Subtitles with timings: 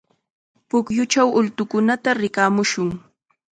[0.69, 2.89] Pukyuchaw ultukunata rikamushun.